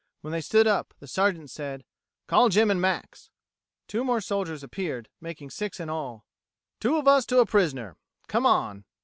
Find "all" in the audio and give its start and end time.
5.91-6.25